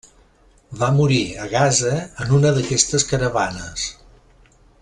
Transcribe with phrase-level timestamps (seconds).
[0.79, 1.93] Va morir a Gaza
[2.25, 3.89] en una d'aquestes caravanes.